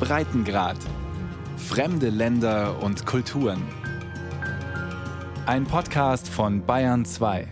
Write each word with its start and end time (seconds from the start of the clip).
Breitengrad. 0.00 0.76
Fremde 1.56 2.08
Länder 2.08 2.80
und 2.82 3.04
Kulturen. 3.04 3.62
Ein 5.46 5.64
Podcast 5.64 6.28
von 6.28 6.64
Bayern 6.64 7.04
2. 7.04 7.48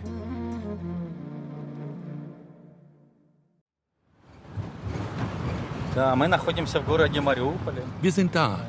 Wir 8.01 8.11
sind 8.11 8.35
da, 8.35 8.59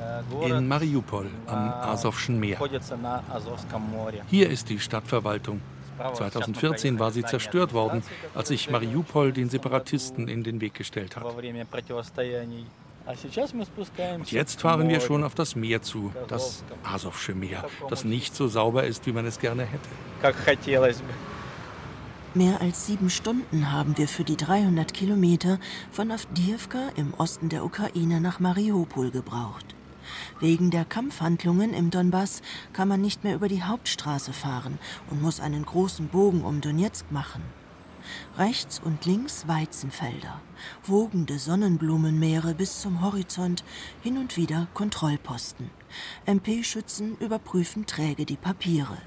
in 0.42 0.68
Mariupol 0.68 1.26
am 1.46 1.70
Asowschen 1.70 2.40
Meer. 2.40 2.58
Hier 4.28 4.50
ist 4.50 4.68
die 4.68 4.78
Stadtverwaltung. 4.78 5.60
2014 6.14 6.98
war 6.98 7.10
sie 7.10 7.24
zerstört 7.24 7.72
worden, 7.72 8.02
als 8.34 8.48
sich 8.48 8.70
Mariupol 8.70 9.32
den 9.32 9.50
Separatisten 9.50 10.28
in 10.28 10.44
den 10.44 10.60
Weg 10.60 10.74
gestellt 10.74 11.16
hat. 11.16 11.24
Und 14.18 14.32
jetzt 14.32 14.60
fahren 14.60 14.88
wir 14.88 15.00
schon 15.00 15.24
auf 15.24 15.34
das 15.34 15.56
Meer 15.56 15.80
zu, 15.80 16.12
das 16.28 16.62
Asowsche 16.82 17.34
Meer, 17.34 17.64
das 17.88 18.04
nicht 18.04 18.34
so 18.34 18.48
sauber 18.48 18.84
ist, 18.84 19.06
wie 19.06 19.12
man 19.12 19.24
es 19.24 19.38
gerne 19.38 19.64
hätte. 19.64 19.88
Mehr 22.34 22.60
als 22.60 22.86
sieben 22.86 23.08
Stunden 23.08 23.72
haben 23.72 23.96
wir 23.96 24.06
für 24.06 24.24
die 24.24 24.36
300 24.36 24.92
Kilometer 24.92 25.58
von 25.90 26.10
Avdiivka 26.10 26.90
im 26.96 27.14
Osten 27.14 27.48
der 27.48 27.64
Ukraine 27.64 28.20
nach 28.20 28.38
Mariupol 28.38 29.10
gebraucht. 29.10 29.74
Wegen 30.40 30.70
der 30.70 30.84
Kampfhandlungen 30.84 31.74
im 31.74 31.90
Donbass 31.90 32.42
kann 32.72 32.88
man 32.88 33.00
nicht 33.00 33.24
mehr 33.24 33.34
über 33.34 33.48
die 33.48 33.62
Hauptstraße 33.62 34.32
fahren 34.32 34.78
und 35.10 35.22
muss 35.22 35.40
einen 35.40 35.64
großen 35.64 36.08
Bogen 36.08 36.42
um 36.42 36.60
Donetsk 36.60 37.10
machen. 37.10 37.42
Rechts 38.36 38.80
und 38.82 39.04
links 39.04 39.48
Weizenfelder, 39.48 40.40
wogende 40.84 41.38
Sonnenblumenmeere 41.38 42.54
bis 42.54 42.80
zum 42.80 43.02
Horizont, 43.02 43.64
hin 44.02 44.18
und 44.18 44.36
wieder 44.36 44.68
Kontrollposten. 44.74 45.70
MP-Schützen 46.26 47.16
überprüfen 47.18 47.86
träge 47.86 48.24
die 48.24 48.36
Papiere. 48.36 48.98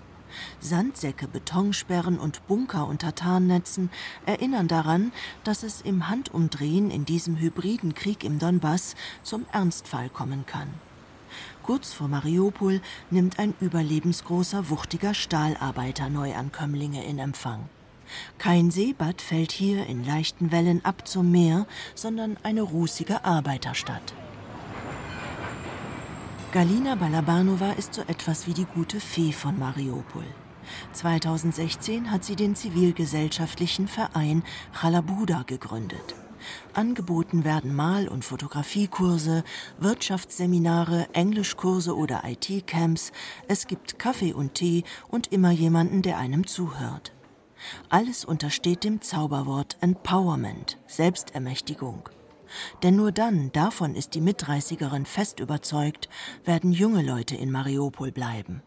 Sandsäcke, 0.60 1.28
Betonsperren 1.28 2.18
und 2.20 2.46
Bunker 2.48 2.88
unter 2.88 3.16
Tarnnetzen 3.16 3.90
erinnern 4.26 4.68
daran, 4.68 5.12
dass 5.44 5.64
es 5.64 5.82
im 5.82 6.08
Handumdrehen 6.08 6.90
in 6.90 7.06
diesem 7.06 7.38
hybriden 7.38 7.96
Krieg 7.96 8.24
im 8.24 8.40
Donbass 8.40 8.96
zum 9.24 9.46
Ernstfall 9.52 10.10
kommen 10.10 10.46
kann. 10.46 10.70
Kurz 11.64 11.94
vor 11.94 12.08
Mariupol 12.08 12.81
nimmt 13.12 13.40
ein 13.40 13.54
überlebensgroßer, 13.62 14.70
wuchtiger 14.70 15.14
Stahlarbeiter 15.14 16.09
Neuankömmlinge 16.09 17.03
in 17.06 17.20
Empfang. 17.20 17.70
Kein 18.38 18.72
Seebad 18.72 19.22
fällt 19.22 19.52
hier 19.52 19.86
in 19.86 20.03
leichten 20.03 20.52
Wellen 20.52 20.84
ab 20.84 21.08
zum 21.08 21.31
Meer, 21.31 21.66
sondern 21.95 22.38
eine 22.44 22.62
rußige 22.62 23.23
Arbeiterstadt. 23.23 24.14
Galina 26.52 26.95
Balabanova 26.95 27.72
ist 27.73 27.94
so 27.94 28.02
etwas 28.02 28.48
wie 28.48 28.53
die 28.53 28.66
gute 28.66 29.00
Fee 29.00 29.31
von 29.31 29.58
Mariupol. 29.58 30.25
2016 30.94 32.12
hat 32.12 32.25
sie 32.25 32.36
den 32.36 32.56
zivilgesellschaftlichen 32.56 33.88
Verein 33.88 34.44
Chalabuda 34.73 35.44
gegründet. 35.46 36.16
Angeboten 36.75 37.45
werden 37.45 37.75
Mal- 37.75 38.09
und 38.09 38.25
Fotografiekurse, 38.25 39.45
Wirtschaftsseminare, 39.79 41.09
Englischkurse 41.12 41.97
oder 41.97 42.23
IT-Camps. 42.25 43.12
Es 43.49 43.67
gibt 43.67 43.99
Kaffee 43.99 44.33
und 44.33 44.55
Tee 44.55 44.85
und 45.09 45.33
immer 45.33 45.51
jemanden, 45.51 46.03
der 46.03 46.19
einem 46.19 46.47
zuhört. 46.47 47.12
Alles 47.89 48.25
untersteht 48.25 48.85
dem 48.85 49.01
Zauberwort 49.01 49.77
Empowerment, 49.81 50.79
Selbstermächtigung. 50.87 52.09
Denn 52.83 52.97
nur 52.97 53.12
dann, 53.12 53.51
davon 53.53 53.95
ist 53.95 54.15
die 54.15 54.21
Mitreißigerin 54.21 55.07
fest 55.07 55.41
überzeugt, 55.41 56.09
werden 56.45 56.73
junge 56.73 57.03
Leute 57.03 57.35
in 57.35 57.51
Mariupol 57.51 58.12
bleiben. 58.12 58.62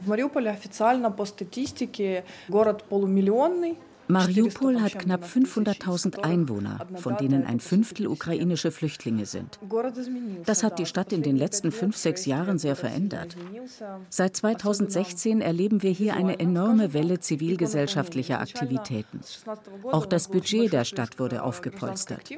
В 0.00 0.08
Мариуполе 0.08 0.50
официально 0.50 1.10
по 1.10 1.24
статистике 1.24 2.24
город 2.48 2.84
полумиллионный, 2.88 3.78
Mariupol 4.11 4.81
hat 4.81 4.97
knapp 4.97 5.23
500.000 5.23 6.21
Einwohner, 6.21 6.87
von 6.95 7.15
denen 7.17 7.45
ein 7.45 7.59
Fünftel 7.59 8.07
ukrainische 8.07 8.71
Flüchtlinge 8.71 9.27
sind. 9.27 9.59
Das 10.45 10.63
hat 10.63 10.79
die 10.79 10.87
Stadt 10.87 11.13
in 11.13 11.21
den 11.21 11.37
letzten 11.37 11.71
fünf, 11.71 11.95
sechs 11.95 12.25
Jahren 12.25 12.57
sehr 12.57 12.75
verändert. 12.75 13.37
Seit 14.09 14.35
2016 14.35 15.41
erleben 15.41 15.83
wir 15.83 15.91
hier 15.91 16.15
eine 16.15 16.39
enorme 16.39 16.93
Welle 16.93 17.19
zivilgesellschaftlicher 17.19 18.39
Aktivitäten. 18.39 19.19
Auch 19.91 20.07
das 20.07 20.27
Budget 20.27 20.73
der 20.73 20.85
Stadt 20.85 21.19
wurde 21.19 21.43
aufgepolstert. 21.43 22.31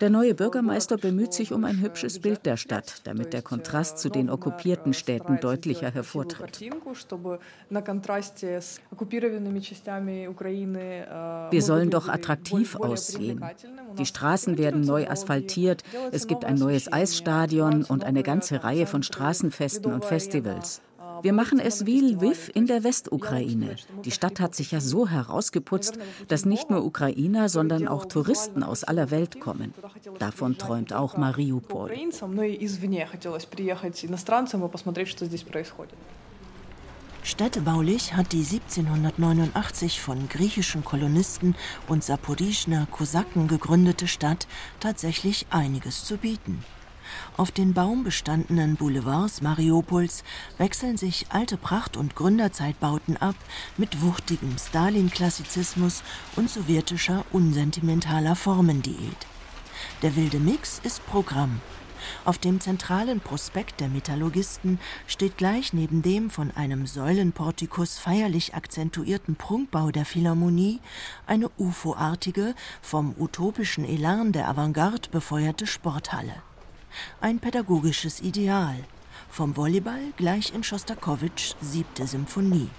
Der 0.00 0.10
neue 0.10 0.34
Bürgermeister 0.34 0.96
bemüht 0.96 1.32
sich 1.32 1.52
um 1.52 1.64
ein 1.64 1.80
hübsches 1.80 2.20
Bild 2.20 2.46
der 2.46 2.56
Stadt, 2.56 3.00
damit 3.04 3.32
der 3.32 3.42
Kontrast 3.42 3.98
zu 3.98 4.10
den 4.10 4.30
okkupierten 4.30 4.94
Städten 4.94 5.40
deutlicher 5.40 5.90
hervortritt. 5.90 6.60
Wir 11.50 11.62
sollen 11.62 11.90
doch 11.90 12.08
attraktiv 12.08 12.76
aussehen. 12.76 13.44
Die 13.98 14.06
Straßen 14.06 14.58
werden 14.58 14.80
neu 14.82 15.08
asphaltiert, 15.08 15.82
es 16.12 16.26
gibt 16.28 16.44
ein 16.44 16.54
neues 16.54 16.92
Eisstadion 16.92 17.84
und 17.84 18.04
eine 18.04 18.22
ganze 18.22 18.62
Reihe 18.62 18.86
von 18.86 19.02
Straßenfesten 19.02 19.92
und 19.92 20.04
Festivals. 20.04 20.80
Wir 21.22 21.32
machen 21.32 21.58
es 21.58 21.86
wie 21.86 22.00
Lviv 22.00 22.50
in 22.54 22.66
der 22.66 22.84
Westukraine. 22.84 23.76
Die 24.04 24.10
Stadt 24.10 24.40
hat 24.40 24.54
sich 24.54 24.72
ja 24.72 24.80
so 24.80 25.08
herausgeputzt, 25.08 25.98
dass 26.28 26.44
nicht 26.44 26.70
nur 26.70 26.84
Ukrainer, 26.84 27.48
sondern 27.48 27.88
auch 27.88 28.06
Touristen 28.06 28.62
aus 28.62 28.84
aller 28.84 29.10
Welt 29.10 29.40
kommen. 29.40 29.74
Davon 30.18 30.58
träumt 30.58 30.92
auch 30.92 31.16
Mariupol. 31.16 31.90
Städtebaulich 37.24 38.14
hat 38.14 38.32
die 38.32 38.38
1789 38.38 40.00
von 40.00 40.28
griechischen 40.28 40.84
Kolonisten 40.84 41.56
und 41.86 42.02
Saporischner 42.02 42.86
Kosaken 42.90 43.48
gegründete 43.48 44.08
Stadt 44.08 44.46
tatsächlich 44.80 45.46
einiges 45.50 46.04
zu 46.04 46.16
bieten. 46.16 46.64
Auf 47.36 47.50
den 47.50 47.74
baumbestandenen 47.74 48.76
Boulevards 48.76 49.42
Mariupols 49.42 50.24
wechseln 50.58 50.96
sich 50.96 51.26
alte 51.30 51.56
Pracht- 51.56 51.96
und 51.96 52.14
Gründerzeitbauten 52.16 53.16
ab 53.16 53.36
mit 53.76 54.02
wuchtigem 54.02 54.56
Stalin-Klassizismus 54.58 56.02
und 56.36 56.50
sowjetischer 56.50 57.24
unsentimentaler 57.32 58.36
Formendiät. 58.36 59.26
Der 60.02 60.16
wilde 60.16 60.38
Mix 60.38 60.80
ist 60.82 61.04
Programm. 61.06 61.60
Auf 62.24 62.38
dem 62.38 62.60
zentralen 62.60 63.20
Prospekt 63.20 63.80
der 63.80 63.88
Metallurgisten 63.88 64.78
steht 65.06 65.36
gleich 65.36 65.72
neben 65.72 66.02
dem 66.02 66.30
von 66.30 66.50
einem 66.52 66.86
Säulenportikus 66.86 67.98
feierlich 67.98 68.54
akzentuierten 68.54 69.36
Prunkbau 69.36 69.90
der 69.90 70.04
Philharmonie 70.04 70.80
eine 71.26 71.50
UFO-artige, 71.58 72.54
vom 72.82 73.14
utopischen 73.18 73.84
Elan 73.84 74.32
der 74.32 74.48
Avantgarde 74.48 75.08
befeuerte 75.10 75.66
Sporthalle 75.66 76.34
ein 77.20 77.38
pädagogisches 77.38 78.20
Ideal. 78.20 78.76
Vom 79.28 79.56
Volleyball 79.56 80.12
gleich 80.16 80.54
in 80.54 80.62
Schostakowitschs 80.62 81.56
siebte 81.60 82.06
Symphonie. 82.06 82.70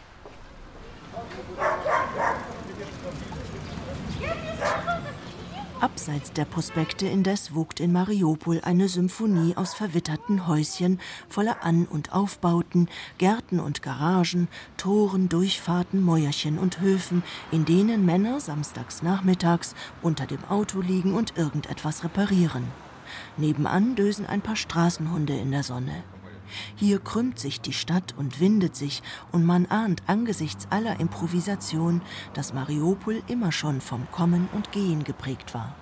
Abseits 5.81 6.33
der 6.33 6.43
Prospekte 6.43 7.07
indes 7.07 7.55
wogt 7.55 7.79
in 7.79 7.93
Mariupol 7.93 8.59
eine 8.65 8.89
Symphonie 8.89 9.55
aus 9.55 9.73
verwitterten 9.73 10.45
Häuschen 10.45 10.99
voller 11.29 11.63
An- 11.63 11.85
und 11.85 12.11
Aufbauten, 12.11 12.89
Gärten 13.17 13.61
und 13.61 13.81
Garagen, 13.81 14.49
Toren, 14.75 15.29
Durchfahrten, 15.29 16.03
Mäuerchen 16.03 16.59
und 16.59 16.81
Höfen, 16.81 17.23
in 17.51 17.63
denen 17.63 18.05
Männer 18.05 18.41
samstags 18.41 19.03
nachmittags 19.03 19.73
unter 20.01 20.25
dem 20.25 20.43
Auto 20.49 20.81
liegen 20.81 21.13
und 21.13 21.37
irgendetwas 21.37 22.03
reparieren. 22.03 22.65
Nebenan 23.37 23.95
dösen 23.95 24.25
ein 24.25 24.41
paar 24.41 24.55
Straßenhunde 24.55 25.33
in 25.37 25.51
der 25.51 25.63
Sonne. 25.63 26.03
Hier 26.75 26.99
krümmt 26.99 27.39
sich 27.39 27.61
die 27.61 27.73
Stadt 27.73 28.15
und 28.17 28.39
windet 28.39 28.75
sich, 28.75 29.01
und 29.31 29.45
man 29.45 29.65
ahnt 29.67 30.01
angesichts 30.07 30.67
aller 30.69 30.99
Improvisation, 30.99 32.01
dass 32.33 32.53
Mariupol 32.53 33.21
immer 33.27 33.51
schon 33.51 33.81
vom 33.81 34.07
Kommen 34.11 34.49
und 34.53 34.71
Gehen 34.71 35.03
geprägt 35.03 35.53
war. 35.53 35.75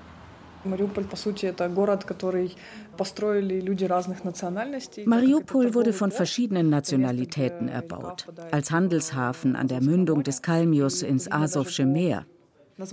Mariupol 5.06 5.74
wurde 5.74 5.94
von 5.94 6.12
verschiedenen 6.12 6.70
Nationalitäten 6.70 7.70
erbaut, 7.70 8.28
als 8.52 8.72
Handelshafen 8.72 9.56
an 9.56 9.68
der 9.68 9.82
Mündung 9.82 10.24
des 10.24 10.42
Kalmius 10.42 11.04
ins 11.04 11.32
Asowsche 11.32 11.86
Meer. 11.86 12.26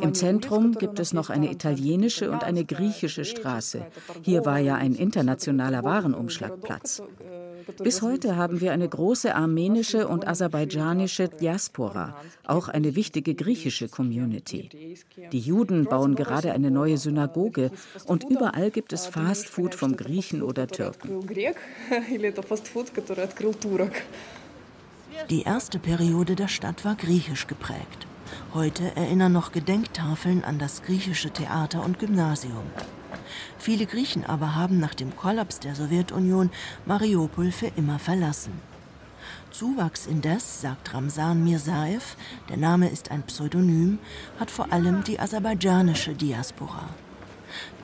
Im 0.01 0.15
Zentrum 0.15 0.73
gibt 0.73 0.99
es 0.99 1.13
noch 1.13 1.29
eine 1.29 1.51
italienische 1.51 2.31
und 2.31 2.43
eine 2.43 2.65
griechische 2.65 3.25
Straße. 3.25 3.87
Hier 4.23 4.47
war 4.47 4.59
ja 4.59 4.77
ein 4.77 4.95
internationaler 4.95 5.85
Warenumschlagplatz. 5.85 7.03
Bis 7.83 8.03
heute 8.03 8.37
haben 8.37 8.61
wir 8.61 8.73
eine 8.73 8.89
große 8.89 9.35
armenische 9.35 10.09
und 10.09 10.27
aserbaidschanische 10.27 11.29
Diaspora, 11.29 12.17
auch 12.47 12.69
eine 12.69 12.95
wichtige 12.95 13.35
griechische 13.35 13.89
Community. 13.89 14.97
Die 15.33 15.41
Juden 15.41 15.85
bauen 15.85 16.15
gerade 16.15 16.53
eine 16.53 16.71
neue 16.71 16.99
Synagoge 16.99 17.71
und 18.07 18.25
überall 18.25 18.71
gibt 18.71 18.93
es 18.93 19.07
Fastfood 19.07 19.75
vom 19.75 19.97
Griechen 19.97 20.43
oder 20.43 20.67
Türken. 20.67 21.27
Die 25.31 25.43
erste 25.43 25.79
Periode 25.79 26.35
der 26.35 26.49
Stadt 26.49 26.85
war 26.85 26.97
griechisch 26.97 27.47
geprägt. 27.47 28.07
Heute 28.53 28.97
erinnern 28.97 29.33
noch 29.33 29.53
Gedenktafeln 29.53 30.45
an 30.45 30.59
das 30.59 30.83
griechische 30.83 31.31
Theater 31.31 31.85
und 31.85 31.99
Gymnasium. 31.99 32.65
Viele 33.59 33.87
Griechen 33.87 34.25
aber 34.25 34.55
haben 34.55 34.79
nach 34.79 34.95
dem 34.95 35.17
Kollaps 35.17 35.61
der 35.61 35.75
Sowjetunion 35.75 36.51
Mariupol 36.87 37.51
für 37.51 37.71
immer 37.77 37.99
verlassen. 37.99 38.61
Zuwachs 39.51 40.07
indes, 40.07 40.61
sagt 40.61 40.93
Ramsan 40.93 41.45
Mirzaev, 41.45 42.17
der 42.49 42.57
Name 42.57 42.89
ist 42.91 43.11
ein 43.11 43.23
Pseudonym, 43.23 43.99
hat 44.39 44.51
vor 44.51 44.73
allem 44.73 45.05
die 45.05 45.19
aserbaidschanische 45.19 46.15
Diaspora. 46.15 46.89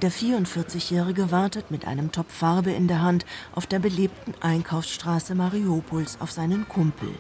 Der 0.02 0.10
44-Jährige 0.10 1.30
wartet 1.30 1.70
mit 1.70 1.86
einem 1.86 2.10
Topf 2.10 2.32
Farbe 2.32 2.72
in 2.72 2.88
der 2.88 3.02
Hand 3.02 3.24
auf 3.54 3.66
der 3.66 3.78
belebten 3.78 4.34
Einkaufsstraße 4.40 5.34
Mariupols 5.34 6.18
auf 6.20 6.32
seinen 6.32 6.68
Kumpel. 6.68 7.14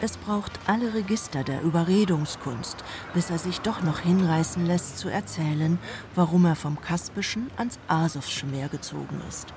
Es 0.00 0.16
braucht 0.16 0.52
alle 0.66 0.94
Register 0.94 1.44
der 1.44 1.62
Überredungskunst, 1.62 2.76
bis 3.14 3.30
er 3.30 3.38
sich 3.38 3.60
doch 3.60 3.82
noch 3.82 4.00
hinreißen 4.00 4.66
lässt 4.66 4.98
zu 4.98 5.08
erzählen, 5.08 5.78
warum 6.14 6.44
er 6.44 6.56
vom 6.56 6.80
Kaspischen 6.80 7.50
ans 7.56 7.78
Asowsche 7.88 8.46
Meer 8.46 8.68
gezogen 8.68 9.20
ist. 9.28 9.48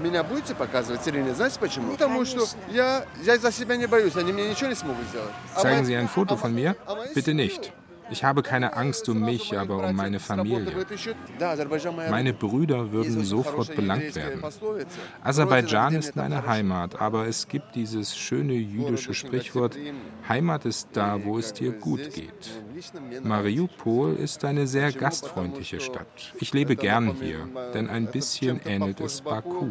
Меня 0.00 0.22
будете 0.22 0.54
показывать, 0.54 1.06
Ирине? 1.06 1.34
Знаете 1.34 1.58
почему? 1.60 1.92
Потому 1.92 2.24
что 2.24 2.46
я, 2.72 3.04
я 3.22 3.36
за 3.38 3.52
себя 3.52 3.76
не 3.76 3.86
боюсь, 3.86 4.16
они 4.16 4.32
мне 4.32 4.48
ничего 4.48 4.70
не 4.70 4.74
смогут 4.74 5.06
сделать. 5.08 5.32
Zeigen 5.60 5.84
Sie 5.84 5.94
ein 5.94 6.08
Foto 6.08 6.36
von 6.36 6.54
mir? 6.54 6.76
Bitte 7.14 7.34
nicht. 7.34 7.72
Ich 8.09 8.23
habe 8.23 8.41
keine 8.41 8.75
Angst 8.75 9.09
um 9.09 9.21
mich, 9.21 9.57
aber 9.57 9.87
um 9.87 9.95
meine 9.95 10.19
Familie. 10.19 10.73
Meine 12.09 12.33
Brüder 12.33 12.91
würden 12.91 13.23
sofort 13.23 13.75
belangt 13.75 14.15
werden. 14.15 14.43
Aserbaidschan 15.23 15.95
ist 15.95 16.15
meine 16.15 16.45
Heimat, 16.45 17.01
aber 17.01 17.27
es 17.27 17.47
gibt 17.47 17.75
dieses 17.75 18.17
schöne 18.17 18.53
jüdische 18.53 19.13
Sprichwort, 19.13 19.77
Heimat 20.27 20.65
ist 20.65 20.89
da, 20.93 21.23
wo 21.23 21.37
es 21.37 21.53
dir 21.53 21.71
gut 21.71 22.13
geht. 22.13 22.51
Mariupol 23.23 24.15
ist 24.15 24.43
eine 24.45 24.67
sehr 24.67 24.91
gastfreundliche 24.91 25.79
Stadt. 25.79 26.33
Ich 26.39 26.53
lebe 26.53 26.75
gern 26.75 27.15
hier, 27.19 27.47
denn 27.73 27.89
ein 27.89 28.07
bisschen 28.07 28.59
ähnelt 28.65 28.99
es 29.01 29.21
Baku. 29.21 29.67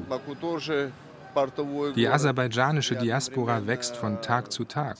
Die 1.95 2.09
aserbaidschanische 2.09 2.97
Diaspora 2.97 3.67
wächst 3.67 3.97
von 3.97 4.23
Tag 4.23 4.53
zu 4.53 4.65
Tag. 4.65 4.97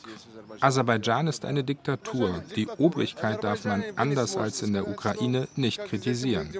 Aserbaidschan 0.61 1.27
ist 1.27 1.45
eine 1.45 1.65
Diktatur. 1.65 2.43
Die 2.55 2.69
Obrigkeit 2.69 3.45
darf 3.45 3.65
man 3.65 3.85
anders 3.97 4.37
als 4.37 4.63
in 4.63 4.73
der 4.73 4.89
Ukraine 4.89 5.49
nicht 5.57 5.85
kritisieren. 5.85 6.51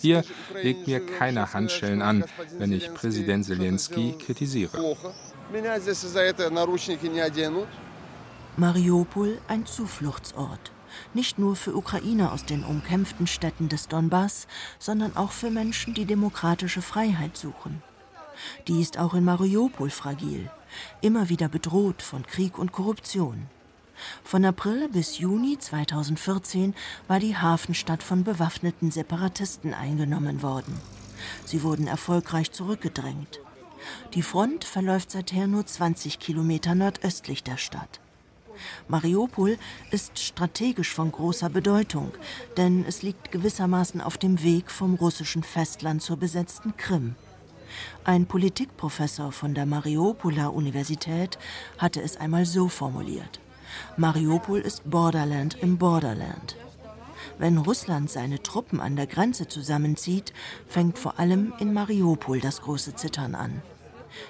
Hier 0.00 0.24
legt 0.62 0.86
mir 0.86 1.04
keiner 1.04 1.52
Handschellen 1.52 2.02
an, 2.02 2.24
wenn 2.58 2.72
ich 2.72 2.92
Präsident 2.94 3.44
Zelensky 3.44 4.14
kritisiere. 4.18 4.96
Mariupol 8.56 9.38
ein 9.48 9.66
Zufluchtsort. 9.66 10.72
Nicht 11.14 11.38
nur 11.38 11.56
für 11.56 11.74
Ukrainer 11.74 12.32
aus 12.32 12.44
den 12.44 12.64
umkämpften 12.64 13.26
Städten 13.26 13.70
des 13.70 13.88
Donbass, 13.88 14.46
sondern 14.78 15.16
auch 15.16 15.32
für 15.32 15.50
Menschen, 15.50 15.94
die 15.94 16.04
demokratische 16.04 16.82
Freiheit 16.82 17.36
suchen. 17.36 17.82
Die 18.68 18.80
ist 18.80 18.98
auch 18.98 19.14
in 19.14 19.24
Mariupol 19.24 19.90
fragil 19.90 20.50
immer 21.00 21.28
wieder 21.28 21.48
bedroht 21.48 22.02
von 22.02 22.26
Krieg 22.26 22.58
und 22.58 22.72
Korruption. 22.72 23.46
Von 24.24 24.44
April 24.44 24.88
bis 24.88 25.18
Juni 25.18 25.58
2014 25.58 26.74
war 27.08 27.20
die 27.20 27.36
Hafenstadt 27.36 28.02
von 28.02 28.24
bewaffneten 28.24 28.90
Separatisten 28.90 29.74
eingenommen 29.74 30.42
worden. 30.42 30.80
Sie 31.44 31.62
wurden 31.62 31.86
erfolgreich 31.86 32.50
zurückgedrängt. 32.50 33.40
Die 34.14 34.22
Front 34.22 34.64
verläuft 34.64 35.10
seither 35.10 35.46
nur 35.46 35.66
20 35.66 36.18
Kilometer 36.18 36.74
nordöstlich 36.74 37.42
der 37.44 37.58
Stadt. 37.58 38.00
Mariupol 38.88 39.58
ist 39.90 40.18
strategisch 40.18 40.92
von 40.92 41.10
großer 41.10 41.48
Bedeutung, 41.48 42.12
denn 42.56 42.84
es 42.86 43.02
liegt 43.02 43.32
gewissermaßen 43.32 44.00
auf 44.00 44.18
dem 44.18 44.42
Weg 44.42 44.70
vom 44.70 44.94
russischen 44.94 45.42
Festland 45.42 46.02
zur 46.02 46.16
besetzten 46.16 46.76
Krim. 46.76 47.16
Ein 48.03 48.25
Politikprofessor 48.25 49.31
von 49.31 49.53
der 49.53 49.65
Mariupoler 49.65 50.53
Universität 50.53 51.37
hatte 51.77 52.01
es 52.01 52.17
einmal 52.17 52.45
so 52.45 52.69
formuliert. 52.69 53.39
Mariupol 53.97 54.59
ist 54.59 54.89
Borderland 54.89 55.57
im 55.61 55.77
Borderland. 55.77 56.55
Wenn 57.37 57.57
Russland 57.57 58.09
seine 58.09 58.41
Truppen 58.41 58.79
an 58.79 58.95
der 58.95 59.07
Grenze 59.07 59.47
zusammenzieht, 59.47 60.33
fängt 60.67 60.97
vor 60.97 61.19
allem 61.19 61.53
in 61.59 61.73
Mariupol 61.73 62.39
das 62.39 62.61
große 62.61 62.95
Zittern 62.95 63.35
an. 63.35 63.61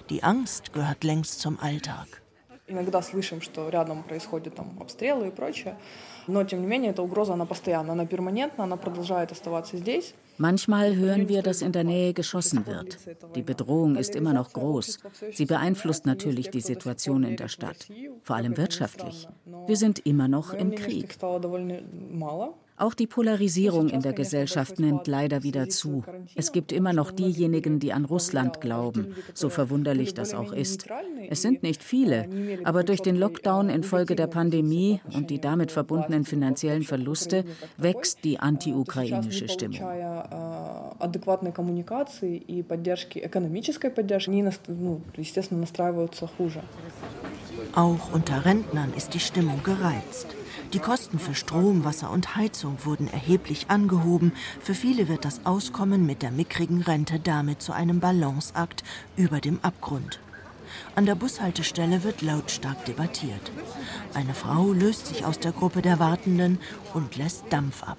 Die 0.09 0.24
Angst 0.24 0.74
gehört 0.74 1.03
längst 1.03 1.39
zum 1.39 1.59
Alltag. 1.59 2.21
Иногда 2.68 3.01
слышим, 3.01 3.41
что 3.41 3.69
рядом 3.69 4.03
происходят 4.03 4.56
там 4.56 4.77
обстрелы 4.81 5.29
и 5.29 5.31
прочее. 5.31 5.77
Но, 6.27 6.44
тем 6.44 6.62
не 6.62 6.68
менее, 6.68 6.91
эта 6.91 7.01
угроза, 7.01 7.33
она 7.33 7.45
постоянна, 7.45 7.94
она 7.94 8.06
перманентна, 8.06 8.65
она 8.65 8.75
продолжает 8.75 9.31
оставаться 9.31 9.77
здесь. 9.77 10.13
Manchmal 10.38 10.95
hören 10.95 11.27
wir, 11.27 11.41
dass 11.41 11.63
in 11.63 11.71
der 11.71 11.83
Nähe 11.83 12.13
geschossen 12.13 12.68
wird. 12.68 13.00
Die 13.35 13.41
Bedrohung 13.41 13.95
ist 13.95 14.15
immer 14.15 14.33
noch 14.33 14.53
groß. 14.53 15.00
Sie 15.33 15.45
beeinflusst 15.45 16.06
natürlich 16.06 16.51
die 16.51 16.62
Situation 16.62 17.24
in 17.24 17.38
der 17.38 17.47
Stadt, 17.47 17.88
vor 18.21 18.35
allem 18.35 18.56
wirtschaftlich. 18.56 19.27
Wir 19.65 19.77
sind 19.77 20.06
immer 20.06 20.27
noch 20.27 20.53
im 20.53 20.75
Krieg. 20.75 21.18
Auch 22.76 22.94
die 22.94 23.06
Polarisierung 23.06 23.88
in 23.88 24.00
der 24.00 24.12
Gesellschaft 24.12 24.80
nimmt 24.80 25.06
leider 25.06 25.42
wieder 25.42 25.69
zu. 25.69 26.04
Es 26.34 26.52
gibt 26.52 26.72
immer 26.72 26.92
noch 26.92 27.10
diejenigen, 27.10 27.78
die 27.78 27.92
an 27.92 28.04
Russland 28.04 28.60
glauben, 28.60 29.14
so 29.34 29.50
verwunderlich 29.50 30.14
das 30.14 30.34
auch 30.34 30.52
ist. 30.52 30.86
Es 31.28 31.42
sind 31.42 31.62
nicht 31.62 31.82
viele, 31.82 32.28
aber 32.64 32.82
durch 32.82 33.00
den 33.00 33.16
Lockdown 33.16 33.69
infolge 33.69 34.16
der 34.16 34.26
Pandemie 34.26 35.00
und 35.12 35.30
die 35.30 35.40
damit 35.40 35.70
verbundenen 35.70 36.24
finanziellen 36.24 36.82
Verluste 36.82 37.44
wächst 37.76 38.24
die 38.24 38.38
anti-ukrainische 38.38 39.48
Stimmung. 39.48 39.80
Auch 47.75 48.12
unter 48.12 48.44
Rentnern 48.44 48.92
ist 48.96 49.14
die 49.14 49.20
Stimmung 49.20 49.62
gereizt. 49.62 50.36
Die 50.72 50.78
Kosten 50.78 51.19
für 51.19 51.34
Strom, 51.34 51.84
Wasser 51.84 52.10
und 52.10 52.34
Heizung 52.34 52.78
wurden 52.84 53.06
erheblich 53.06 53.66
angehoben. 53.69 54.32
Für 54.60 54.72
viele 54.74 55.06
wird 55.06 55.26
das 55.26 55.44
Auskommen 55.44 56.06
mit 56.06 56.22
der 56.22 56.30
mickrigen 56.30 56.80
Rente 56.80 57.20
damit 57.20 57.61
zu 57.61 57.73
einem 57.73 58.00
Balanceakt 58.00 58.82
über 59.14 59.40
dem 59.40 59.58
Abgrund. 59.61 60.18
An 60.94 61.04
der 61.04 61.14
Bushaltestelle 61.14 62.04
wird 62.04 62.23
lautstark 62.23 62.87
debattiert. 62.87 63.52
Eine 64.14 64.32
Frau 64.32 64.73
löst 64.73 65.08
sich 65.08 65.26
aus 65.26 65.38
der 65.38 65.52
Gruppe 65.52 65.82
der 65.82 65.99
Wartenden 65.99 66.58
und 66.94 67.16
lässt 67.16 67.44
Dampf 67.50 67.82
ab. 67.82 67.99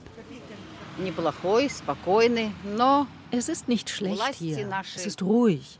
Es 3.29 3.49
ist 3.49 3.67
nicht 3.67 3.89
schlecht 3.91 4.33
hier. 4.33 4.69
Es 4.95 5.05
ist 5.05 5.21
ruhig. 5.21 5.79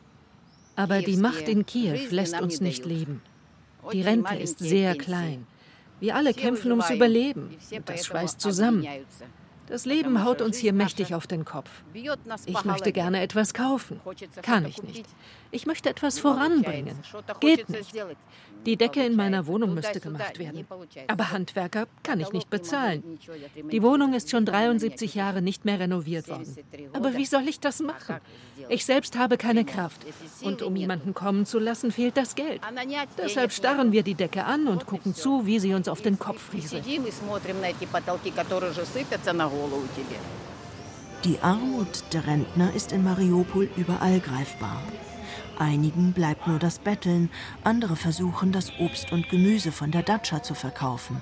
Aber 0.76 1.02
die 1.02 1.18
Macht 1.18 1.48
in 1.48 1.66
Kiew 1.66 2.00
lässt 2.12 2.40
uns 2.40 2.62
nicht 2.62 2.86
leben. 2.86 3.22
Die 3.92 4.02
Rente 4.02 4.36
ist 4.36 4.60
sehr 4.60 4.96
klein. 4.96 5.48
Wir 6.04 6.18
alle 6.18 6.34
kämpfen 6.34 6.70
ums 6.72 6.90
Überleben. 6.90 7.56
Und 7.72 7.88
das 7.88 8.06
schweißt 8.06 8.42
zusammen. 8.42 8.86
Das 9.68 9.86
Leben 9.86 10.24
haut 10.24 10.42
uns 10.42 10.58
hier 10.58 10.74
mächtig 10.74 11.16
auf 11.16 11.28
den 11.28 11.46
Kopf. 11.46 11.70
Ich 11.94 12.66
möchte 12.66 12.92
gerne 12.92 13.22
etwas 13.22 13.54
kaufen. 13.54 14.02
Kann 14.42 14.66
ich 14.66 14.84
nicht. 14.84 15.06
Ich 15.52 15.66
möchte 15.66 15.90
etwas 15.90 16.20
voranbringen. 16.20 16.98
Geht 17.40 17.70
nicht. 17.70 17.96
Die 18.66 18.78
Decke 18.78 19.06
in 19.06 19.16
meiner 19.16 19.46
Wohnung 19.46 19.74
müsste 19.74 20.00
gemacht 20.00 20.40
werden. 20.40 20.66
Aber 21.08 21.32
Handwerker 21.32 21.88
kann 22.02 22.20
ich 22.20 22.32
nicht 22.32 22.50
bezahlen. 22.50 23.20
Die 23.72 23.84
Wohnung 23.84 24.14
ist 24.14 24.30
schon 24.30 24.46
73 24.46 25.16
Jahre 25.16 25.42
nicht 25.42 25.66
mehr 25.66 25.80
renoviert 25.80 26.30
worden. 26.30 26.56
Aber 26.94 27.14
wie 27.16 27.26
soll 27.26 27.48
ich 27.48 27.60
das 27.60 27.82
machen? 27.82 28.18
Ich 28.70 28.86
selbst 28.86 29.18
habe 29.18 29.38
keine 29.38 29.66
Kraft. 29.66 30.02
Und 30.42 30.62
um 30.62 30.76
jemanden 30.76 31.14
kommen 31.14 31.46
zu 31.46 31.60
lassen, 31.60 31.92
fehlt 31.92 32.18
das 32.18 32.36
Geld. 32.36 32.62
Deshalb 33.18 33.52
starren 33.52 33.92
wir 33.92 34.04
die 34.04 34.16
Decke 34.16 34.46
an 34.46 34.68
und 34.68 34.86
gucken 34.86 35.14
zu, 35.14 35.46
wie 35.46 35.60
sie 35.60 35.74
uns 35.74 35.88
auf 35.88 36.02
den 36.02 36.18
Kopf 36.18 36.54
rieselt. 36.54 36.86
Die 41.24 41.40
Armut 41.40 42.04
der 42.12 42.28
Rentner 42.28 42.74
ist 42.74 42.92
in 42.92 43.04
Mariupol 43.04 43.70
überall 43.78 44.20
greifbar. 44.20 44.82
Einigen 45.58 46.12
bleibt 46.14 46.48
nur 46.48 46.60
das 46.60 46.80
Betteln, 46.80 47.30
andere 47.64 47.96
versuchen, 47.96 48.52
das 48.52 48.72
Obst 48.80 49.12
und 49.12 49.30
Gemüse 49.30 49.72
von 49.72 49.92
der 49.92 50.04
Datscha 50.04 50.44
zu 50.44 50.54
verkaufen. 50.54 51.22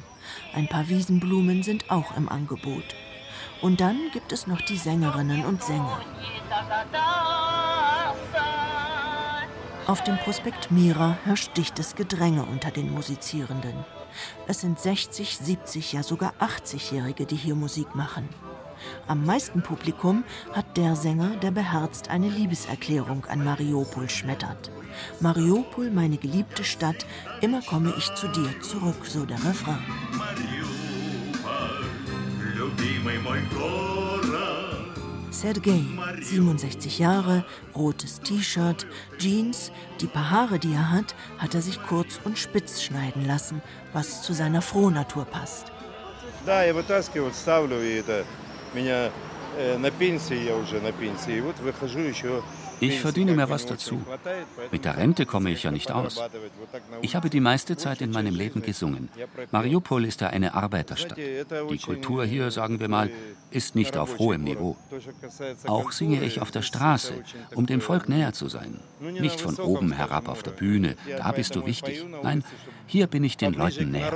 Ein 0.53 0.67
paar 0.67 0.89
Wiesenblumen 0.89 1.63
sind 1.63 1.91
auch 1.91 2.17
im 2.17 2.29
Angebot. 2.29 2.95
Und 3.61 3.79
dann 3.81 3.97
gibt 4.11 4.31
es 4.31 4.47
noch 4.47 4.61
die 4.61 4.77
Sängerinnen 4.77 5.45
und 5.45 5.63
Sänger. 5.63 6.01
Auf 9.87 10.03
dem 10.03 10.17
Prospekt 10.17 10.71
Mira 10.71 11.17
herrscht 11.25 11.55
dichtes 11.57 11.95
Gedränge 11.95 12.45
unter 12.45 12.71
den 12.71 12.91
Musizierenden. 12.91 13.73
Es 14.47 14.61
sind 14.61 14.79
60, 14.79 15.37
70, 15.37 15.93
ja 15.93 16.03
sogar 16.03 16.33
80-Jährige, 16.39 17.25
die 17.25 17.35
hier 17.35 17.55
Musik 17.55 17.95
machen. 17.95 18.27
Am 19.07 19.25
meisten 19.25 19.61
Publikum 19.61 20.23
hat 20.53 20.77
der 20.77 20.95
Sänger, 20.95 21.35
der 21.37 21.51
beherzt 21.51 22.09
eine 22.09 22.29
Liebeserklärung 22.29 23.25
an 23.25 23.43
Mariupol 23.43 24.09
schmettert. 24.09 24.71
Mariupol, 25.19 25.91
meine 25.91 26.17
geliebte 26.17 26.63
Stadt, 26.63 27.05
immer 27.41 27.61
komme 27.61 27.93
ich 27.97 28.13
zu 28.15 28.27
dir 28.27 28.59
zurück, 28.61 29.05
so 29.05 29.25
der 29.25 29.37
Refrain. 29.43 29.79
Sergei, 35.41 35.81
67 36.21 36.99
Jahre, 36.99 37.43
rotes 37.75 38.19
T-Shirt, 38.19 38.85
Jeans, 39.17 39.71
die 39.99 40.05
paar 40.05 40.29
Haare, 40.29 40.59
die 40.59 40.71
er 40.71 40.91
hat, 40.91 41.15
hat 41.39 41.55
er 41.55 41.63
sich 41.63 41.81
kurz 41.81 42.19
und 42.23 42.37
spitz 42.37 42.83
schneiden 42.83 43.25
lassen, 43.25 43.59
was 43.91 44.21
zu 44.21 44.33
seiner 44.33 44.61
Frohnatur 44.61 45.25
passt. 45.25 45.71
Ja, 46.45 46.63
ich 46.63 46.75
вытаскиваю, 49.50 49.56
ставлю, 49.56 49.56
и 49.56 49.56
это 49.56 49.56
меня 49.56 49.56
э, 49.56 49.78
на 49.78 49.90
пенсии, 49.90 50.44
я 50.44 50.56
уже 50.56 50.80
на 50.80 50.92
пенсии. 50.92 51.36
И 51.36 51.40
вот 51.40 51.58
выхожу 51.60 52.00
еще 52.00 52.42
ich 52.78 53.00
verdiene 53.00 53.34
mir 53.34 53.48
was 53.48 53.64
dazu. 53.64 54.02
Mit 54.70 54.84
der 54.84 54.98
Rente 54.98 55.24
komme 55.24 55.50
ich 55.50 55.62
ja 55.62 55.70
nicht 55.70 55.90
aus. 55.90 56.20
Ich 57.00 57.16
habe 57.16 57.30
die 57.30 57.40
meiste 57.40 57.78
Zeit 57.78 58.02
in 58.02 58.10
meinem 58.10 58.34
Leben 58.34 58.60
gesungen. 58.60 59.08
Mariupol 59.50 60.04
ist 60.04 60.20
ja 60.20 60.28
eine 60.28 60.52
Arbeiterstadt. 60.52 61.16
Die 61.16 61.78
Kultur 61.78 62.26
hier, 62.26 62.50
sagen 62.50 62.78
wir 62.78 62.88
mal, 62.88 63.10
ist 63.50 63.76
nicht 63.76 63.96
auf 63.96 64.18
hohem 64.18 64.44
Niveau. 64.44 64.76
Auch 65.66 65.90
singe 65.90 66.22
ich 66.22 66.42
auf 66.42 66.50
der 66.50 66.60
Straße, 66.60 67.14
um 67.54 67.64
dem 67.64 67.80
Volk 67.80 68.10
näher 68.10 68.34
zu 68.34 68.48
sein. 68.48 68.78
Nicht 69.00 69.40
von 69.40 69.56
oben 69.56 69.92
herab 69.92 70.28
auf 70.28 70.42
der 70.42 70.50
Bühne, 70.50 70.96
da 71.16 71.32
bist 71.32 71.56
du 71.56 71.64
wichtig. 71.64 72.04
Nein, 72.22 72.44
hier 72.86 73.06
bin 73.06 73.24
ich 73.24 73.38
den 73.38 73.54
Leuten 73.54 73.90
näher. 73.90 74.12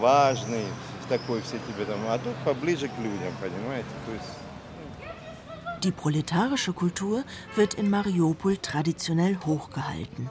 важный, 0.00 0.66
такой 1.08 1.42
все 1.42 1.58
тебе 1.68 1.84
там, 1.84 1.98
а 2.08 2.18
тут 2.18 2.34
поближе 2.44 2.88
к 2.88 2.98
людям, 2.98 3.32
понимаете? 3.40 3.88
То 4.06 4.12
есть 4.12 4.38
die 5.84 5.92
proletarische 5.92 6.72
Kultur 6.72 7.22
wird 7.54 7.74
in 7.74 7.88
Mariupol 7.88 8.56
traditionell 8.56 9.38
hochgehalten. 9.46 10.28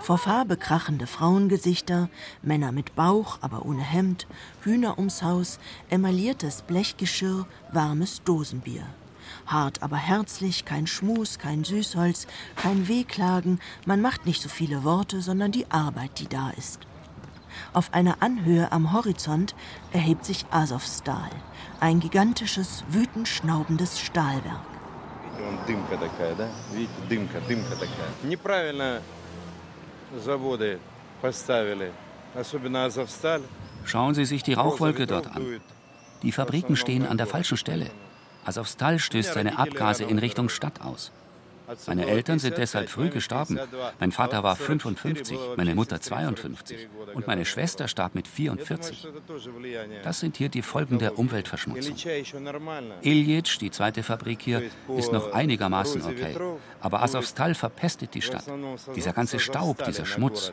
Vor 0.00 0.18
Farbe 0.18 0.56
krachende 0.56 1.06
Frauengesichter, 1.06 2.08
Männer 2.42 2.72
mit 2.72 2.96
Bauch, 2.96 3.38
aber 3.40 3.64
ohne 3.64 3.82
Hemd, 3.82 4.26
Hühner 4.62 4.98
ums 4.98 5.22
Haus, 5.22 5.60
emailliertes 5.90 6.62
Blechgeschirr, 6.62 7.46
warmes 7.70 8.22
Dosenbier. 8.24 8.84
Hart, 9.46 9.80
aber 9.82 9.96
herzlich, 9.96 10.64
kein 10.64 10.88
Schmus, 10.88 11.38
kein 11.38 11.62
Süßholz, 11.62 12.26
kein 12.56 12.88
Wehklagen, 12.88 13.60
man 13.86 14.00
macht 14.00 14.26
nicht 14.26 14.42
so 14.42 14.48
viele 14.48 14.82
Worte, 14.82 15.22
sondern 15.22 15.52
die 15.52 15.70
Arbeit, 15.70 16.18
die 16.18 16.28
da 16.28 16.50
ist. 16.50 16.80
Auf 17.73 17.93
einer 17.93 18.21
Anhöhe 18.21 18.71
am 18.71 18.93
Horizont 18.93 19.55
erhebt 19.91 20.25
sich 20.25 20.45
Azovstal, 20.51 21.29
ein 21.79 21.99
gigantisches, 21.99 22.83
wütend 22.89 23.27
schnaubendes 23.27 23.99
Stahlwerk. 23.99 24.59
Schauen 33.85 34.13
Sie 34.15 34.25
sich 34.25 34.43
die 34.43 34.53
Rauchwolke 34.53 35.05
dort 35.05 35.27
an. 35.35 35.61
Die 36.21 36.31
Fabriken 36.31 36.75
stehen 36.75 37.05
an 37.05 37.17
der 37.17 37.27
falschen 37.27 37.57
Stelle. 37.57 37.89
Azovstal 38.45 38.99
stößt 38.99 39.33
seine 39.33 39.57
Abgase 39.57 40.03
in 40.03 40.19
Richtung 40.19 40.49
Stadt 40.49 40.81
aus. 40.81 41.11
Meine 41.87 42.07
Eltern 42.07 42.39
sind 42.39 42.57
deshalb 42.57 42.89
früh 42.89 43.09
gestorben. 43.09 43.59
Mein 43.99 44.11
Vater 44.11 44.43
war 44.43 44.55
55, 44.55 45.37
meine 45.57 45.75
Mutter 45.75 45.99
52 45.99 46.87
und 47.13 47.27
meine 47.27 47.45
Schwester 47.45 47.87
starb 47.87 48.15
mit 48.15 48.27
44. 48.27 49.07
Das 50.03 50.19
sind 50.19 50.37
hier 50.37 50.49
die 50.49 50.61
Folgen 50.61 50.99
der 50.99 51.17
Umweltverschmutzung. 51.17 51.95
Iljitsch, 53.01 53.59
die 53.61 53.71
zweite 53.71 54.03
Fabrik 54.03 54.41
hier, 54.41 54.63
ist 54.97 55.11
noch 55.11 55.33
einigermaßen 55.33 56.01
okay. 56.03 56.35
Aber 56.81 57.01
Azovstal 57.01 57.55
verpestet 57.55 58.13
die 58.13 58.21
Stadt. 58.21 58.45
Dieser 58.95 59.13
ganze 59.13 59.39
Staub, 59.39 59.83
dieser 59.85 60.05
Schmutz. 60.05 60.51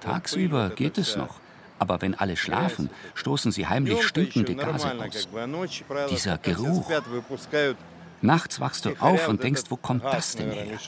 Tagsüber 0.00 0.70
geht 0.70 0.98
es 0.98 1.16
noch. 1.16 1.40
Aber 1.78 2.02
wenn 2.02 2.14
alle 2.14 2.36
schlafen, 2.36 2.90
stoßen 3.14 3.52
sie 3.52 3.66
heimlich 3.66 4.02
stinkende 4.02 4.54
Gase 4.54 4.92
aus. 4.98 5.28
Dieser 6.10 6.38
Geruch. 6.38 6.90
Nachts 8.20 8.60
wachst 8.60 8.84
du 8.84 8.90
auf 8.98 9.28
und 9.28 9.42
denkst, 9.42 9.62
wo 9.68 9.76
kommt 9.76 10.04
das 10.04 10.34
denn 10.34 10.50
her? 10.50 10.78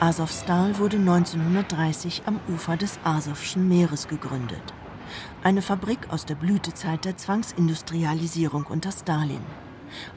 Azovstal 0.00 0.78
wurde 0.78 0.96
1930 0.96 2.22
am 2.26 2.40
Ufer 2.48 2.76
des 2.76 2.98
Asowschen 3.04 3.68
Meeres 3.68 4.06
gegründet. 4.06 4.74
Eine 5.42 5.62
Fabrik 5.62 6.10
aus 6.10 6.26
der 6.26 6.34
Blütezeit 6.34 7.04
der 7.04 7.16
Zwangsindustrialisierung 7.16 8.64
unter 8.66 8.92
Stalin. 8.92 9.40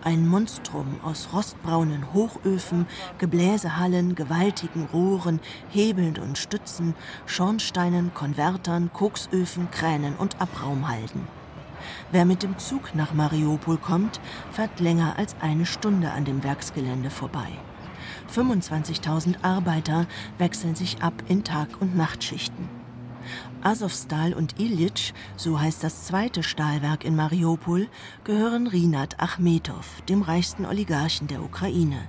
Ein 0.03 0.27
Monstrum 0.27 0.99
aus 1.03 1.29
rostbraunen 1.33 2.13
Hochöfen, 2.13 2.85
Gebläsehallen, 3.17 4.15
gewaltigen 4.15 4.87
Rohren, 4.93 5.39
Hebeln 5.69 6.17
und 6.17 6.37
Stützen, 6.37 6.95
Schornsteinen, 7.25 8.13
Konvertern, 8.13 8.91
Koksöfen, 8.93 9.69
Kränen 9.71 10.15
und 10.15 10.41
Abraumhalden. 10.41 11.27
Wer 12.11 12.25
mit 12.25 12.43
dem 12.43 12.57
Zug 12.57 12.95
nach 12.95 13.13
Mariupol 13.13 13.77
kommt, 13.77 14.19
fährt 14.51 14.79
länger 14.79 15.15
als 15.17 15.35
eine 15.41 15.65
Stunde 15.65 16.11
an 16.11 16.25
dem 16.25 16.43
Werksgelände 16.43 17.09
vorbei. 17.09 17.49
25.000 18.33 19.43
Arbeiter 19.43 20.05
wechseln 20.37 20.75
sich 20.75 21.01
ab 21.01 21.13
in 21.27 21.43
Tag- 21.43 21.79
und 21.79 21.95
Nachtschichten. 21.95 22.86
Azovstal 23.67 24.33
und 24.33 24.61
Ilyich, 24.61 25.13
so 25.35 25.59
heißt 25.59 25.83
das 25.83 26.05
zweite 26.05 26.41
Stahlwerk 26.41 27.03
in 27.03 27.17
Mariupol, 27.17 27.89
gehören 28.23 28.65
Rinat 28.65 29.19
Achmetov, 29.19 30.01
dem 30.07 30.21
reichsten 30.21 30.65
Oligarchen 30.65 31.27
der 31.27 31.43
Ukraine. 31.43 32.07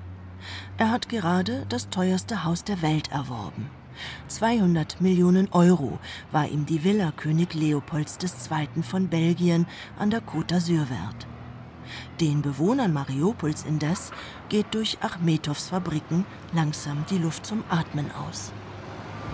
Er 0.76 0.92
hat 0.92 1.08
gerade 1.08 1.66
das 1.68 1.90
teuerste 1.90 2.44
Haus 2.44 2.62
der 2.62 2.80
Welt 2.80 3.10
erworben. 3.10 3.70
200 4.28 5.00
Millionen 5.00 5.48
Euro 5.50 5.98
war 6.30 6.46
ihm 6.46 6.64
die 6.64 6.84
Villa 6.84 7.10
König 7.10 7.54
Leopolds 7.54 8.18
II. 8.22 8.84
von 8.84 9.08
Belgien 9.08 9.66
an 9.98 10.10
der 10.10 10.22
Côte 10.22 10.54
d'Azur 10.54 10.88
wert. 10.88 11.26
Den 12.20 12.40
Bewohnern 12.40 12.92
Mariupols 12.92 13.64
indes 13.64 14.12
geht 14.48 14.72
durch 14.74 14.98
Achmetows 15.00 15.70
Fabriken 15.70 16.24
langsam 16.52 17.04
die 17.10 17.18
Luft 17.18 17.44
zum 17.44 17.64
Atmen 17.68 18.12
aus. 18.12 18.52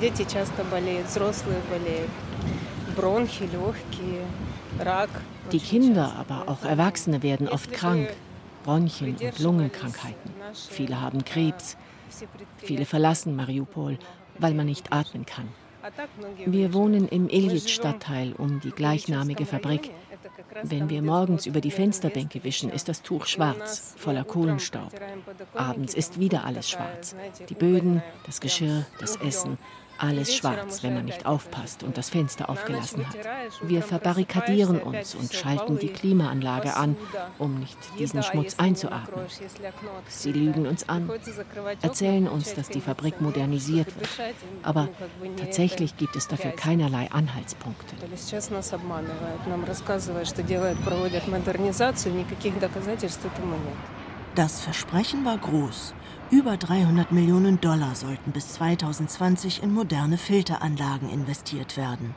Дети 0.02 0.26
часто 0.32 0.64
болеют, 0.64 1.08
взрослые 1.08 1.62
болеют. 1.70 2.10
Bronchi, 2.96 3.46
легкие, 3.52 4.26
Rak. 4.80 5.10
Die 5.52 5.60
Kinder, 5.60 6.16
aber 6.18 6.48
auch 6.48 6.64
Erwachsene 6.64 7.22
werden 7.24 7.48
oft 7.50 7.72
krank. 7.72 8.10
Bronchien- 8.64 9.18
und 9.20 9.40
Lungenkrankheiten. 9.40 10.32
Viele 10.70 11.02
haben 11.02 11.24
Krebs. 11.26 11.78
Viele 12.58 12.86
verlassen 12.86 13.36
Mariupol, 13.36 13.98
weil 14.38 14.54
man 14.54 14.66
nicht 14.66 14.92
atmen 14.92 15.26
kann. 15.26 15.48
Wir 16.46 16.74
wohnen 16.74 17.08
im 17.08 17.30
Ilyich-Stadtteil 17.30 18.34
um 18.38 18.60
die 18.60 18.72
gleichnamige 18.72 19.46
Fabrik. 19.46 19.92
Wenn 20.64 20.90
wir 20.90 21.02
morgens 21.02 21.46
über 21.46 21.62
die 21.62 21.72
Fensterbänke 21.72 22.44
wischen, 22.44 22.70
ist 22.70 22.90
das 22.90 23.02
Tuch 23.02 23.26
schwarz, 23.26 23.96
voller 23.98 24.24
Kohlenstaub. 24.24 24.92
Abends 25.56 25.94
ist 25.94 26.20
wieder 26.20 26.44
alles 26.44 26.70
schwarz. 26.70 27.16
Die 27.48 27.54
Böden, 27.54 28.04
das 28.26 28.42
Geschirr, 28.42 28.86
das 29.00 29.16
Essen, 29.18 29.58
alles 29.99 30.35
schwarz, 30.35 30.83
wenn 30.83 30.95
man 30.95 31.05
nicht 31.05 31.27
aufpasst 31.27 31.83
und 31.83 31.97
das 31.97 32.11
Fenster 32.11 32.49
aufgelassen 32.49 33.07
hat. 33.07 33.17
Wir 33.63 33.83
verbarrikadieren 33.83 34.81
uns 34.81 35.15
und 35.15 35.33
schalten 35.33 35.79
die 35.79 35.89
Klimaanlage 35.89 36.77
an, 36.77 36.97
um 37.39 37.61
nicht 37.61 37.79
diesen 37.99 38.23
Schmutz 38.23 38.57
einzuatmen. 38.59 39.27
Sie 40.09 40.33
lügen 40.33 40.67
uns 40.67 40.89
an, 40.89 41.11
erzählen 41.83 42.29
uns, 42.29 42.55
dass 42.55 42.69
die 42.69 42.81
Fabrik 42.81 43.21
modernisiert 43.21 43.89
wird. 43.99 44.11
Aber 44.63 44.89
tatsächlich 45.37 45.97
gibt 45.97 46.17
es 46.17 46.29
dafür 46.29 46.53
keinerlei 46.53 47.11
Anhaltspunkte. 47.11 47.95
Das 54.35 54.61
Versprechen 54.61 55.25
war 55.25 55.39
groß. 55.39 55.95
Über 56.31 56.57
300 56.57 57.13
Millionen 57.13 57.61
Dollar 57.61 57.95
sollten 57.95 58.33
bis 58.33 58.55
2020 58.55 59.63
in 59.63 59.75
moderne 59.75 60.17
Filteranlagen 60.17 61.11
investiert 61.11 61.77
werden. 61.77 62.15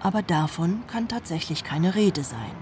Aber 0.00 0.22
davon 0.22 0.84
kann 0.86 1.08
tatsächlich 1.08 1.64
keine 1.64 1.96
Rede 1.96 2.22
sein. 2.22 2.54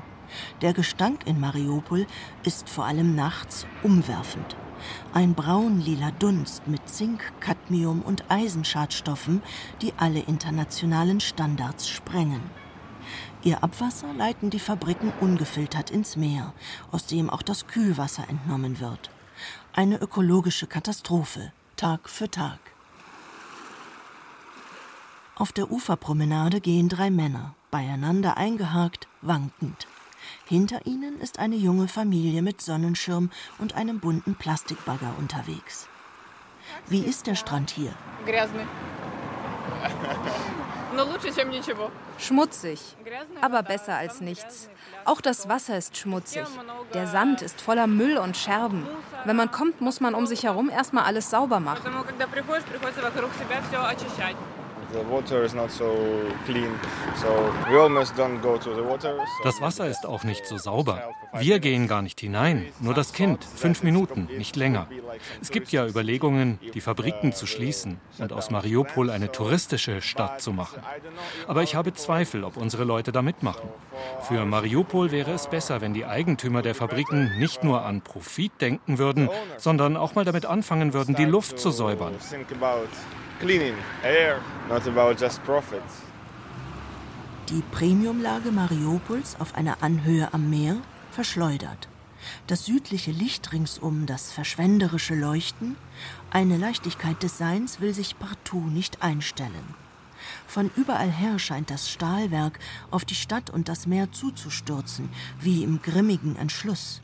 Der 0.63 0.73
Gestank 0.73 1.27
in 1.27 1.39
Mariupol 1.39 2.07
ist 2.45 2.71
vor 2.71 2.87
allem 2.87 3.15
nachts 3.15 3.67
umwerfend. 3.83 4.57
Ein 5.13 5.35
braun-lila 5.35 6.13
Dunst 6.13 6.67
mit 6.67 6.89
Zink, 6.89 7.31
Cadmium 7.41 8.01
und 8.01 8.31
Eisenschadstoffen, 8.31 9.43
die 9.83 9.93
alle 9.99 10.21
internationalen 10.21 11.21
Standards 11.21 11.91
sprengen. 11.91 12.43
Ihr 13.43 13.63
Abwasser 13.63 14.13
leiten 14.15 14.49
die 14.49 14.59
Fabriken 14.59 15.13
ungefiltert 15.21 15.91
ins 15.91 16.17
Meer, 16.17 16.55
aus 16.91 17.05
dem 17.05 17.29
auch 17.29 17.43
das 17.43 17.67
Kühlwasser 17.67 18.25
entnommen 18.29 18.81
wird. 18.81 19.11
Eine 19.73 20.01
ökologische 20.01 20.67
Katastrophe, 20.67 21.53
Tag 21.77 22.09
für 22.09 22.29
Tag. 22.29 22.59
Auf 25.37 25.53
der 25.53 25.71
Uferpromenade 25.71 26.61
gehen 26.61 26.89
drei 26.89 27.09
Männer, 27.09 27.55
beieinander 27.71 28.37
eingehakt, 28.37 29.07
wankend. 29.23 29.87
Hinter 30.45 30.87
ihnen 30.87 31.21
ist 31.21 31.39
eine 31.39 31.55
junge 31.55 31.87
Familie 31.87 32.43
mit 32.43 32.61
Sonnenschirm 32.61 33.31
und 33.59 33.77
einem 33.77 34.01
bunten 34.01 34.35
Plastikbagger 34.35 35.15
unterwegs. 35.19 35.87
Wie 36.89 37.01
ist 37.01 37.29
der 37.29 37.37
Strand 37.37 37.71
hier? 37.71 37.93
Schmutzig, 42.19 42.81
aber 43.41 43.63
besser 43.63 43.97
als 43.97 44.21
nichts. 44.21 44.69
Auch 45.05 45.21
das 45.21 45.49
Wasser 45.49 45.79
ist 45.79 45.97
schmutzig. 45.97 46.45
Der 46.95 47.07
Sand 47.07 47.43
ist 47.43 47.61
voller 47.61 47.87
Müll 47.87 48.19
und 48.19 48.37
Scherben. 48.37 48.87
Wenn 49.25 49.37
man 49.37 49.51
kommt, 49.51 49.81
muss 49.81 50.01
man 50.01 50.15
um 50.15 50.27
sich 50.27 50.45
herum 50.45 50.71
erstmal 50.71 51.05
alles 51.05 51.31
sauber 51.31 51.61
machen. 51.61 51.83
Das 59.45 59.61
Wasser 59.61 59.89
ist 59.89 60.07
auch 60.07 60.25
nicht 60.25 60.47
so 60.47 60.59
sauber. 60.59 61.03
Wir 61.33 61.61
gehen 61.61 61.87
gar 61.87 62.03
nicht 62.03 62.21
hinein, 62.21 62.67
nur 62.81 62.95
das 62.95 63.13
Kind, 63.13 63.45
fünf 63.45 63.83
Minuten, 63.83 64.29
nicht 64.37 64.57
länger. 64.57 64.89
Es 65.41 65.51
gibt 65.51 65.71
ja 65.71 65.87
Überlegungen, 65.87 66.59
die 66.75 66.81
Fabriken 66.81 67.33
zu 67.33 67.47
schließen 67.47 68.01
und 68.19 68.33
aus 68.33 68.51
Mariupol 68.51 69.11
eine 69.11 69.31
touristische 69.31 70.01
Stadt 70.01 70.41
zu 70.41 70.53
machen. 70.53 70.83
Aber 71.47 71.63
ich 71.63 71.75
habe 71.75 71.93
Zweifel, 71.93 72.45
ob 72.45 72.57
unsere 72.57 72.85
Leute 72.85 73.13
da 73.13 73.23
mitmachen. 73.23 73.69
Für 74.23 74.45
Mariupol 74.45 75.13
wäre 75.13 75.33
es 75.33 75.47
besser, 75.47 75.81
wenn 75.81 75.95
die 75.95 76.05
Eigentümer 76.05 76.63
der 76.63 76.75
Fabriken 76.75 77.39
nicht 77.39 77.63
nur 77.63 77.85
an 77.85 78.01
Profit 78.01 78.53
denken 78.61 78.99
würden, 78.99 79.29
sondern 79.57 79.97
auch 79.97 80.15
mal 80.15 80.25
damit 80.25 80.47
anfangen 80.47 80.93
würden, 80.93 81.15
die 81.15 81.25
Luft 81.25 81.59
zu 81.59 81.71
säubern 81.71 82.15
cleaning 83.41 83.75
air, 84.05 84.39
not 84.69 84.87
about 84.87 85.19
just 85.19 85.43
profits. 85.45 86.03
Die 87.49 87.63
Premiumlage 87.73 88.53
Mariupols 88.53 89.37
auf 89.41 89.55
einer 89.55 89.83
Anhöhe 89.83 90.33
am 90.33 90.51
Meer 90.51 90.77
verschleudert. 91.11 91.89
Das 92.47 92.67
südliche 92.67 93.11
Licht 93.11 93.53
ringsum, 93.53 94.05
das 94.05 94.31
verschwenderische 94.31 95.15
Leuchten, 95.15 95.77
eine 96.31 96.59
Leichtigkeit 96.59 97.23
des 97.23 97.39
Seins 97.39 97.81
will 97.81 97.95
sich 97.95 98.19
partout 98.19 98.69
nicht 98.69 99.03
einstellen. 99.03 99.75
Von 100.47 100.71
überall 100.77 101.11
her 101.11 101.39
scheint 101.39 101.71
das 101.71 101.91
Stahlwerk 101.91 102.59
auf 102.91 103.07
die 103.07 103.15
Stadt 103.15 103.49
und 103.49 103.69
das 103.69 103.87
Meer 103.87 104.13
zuzustürzen, 104.13 105.09
wie 105.41 105.65
im 105.65 105.81
grimmigen 105.81 106.37
Entschluss. 106.37 107.01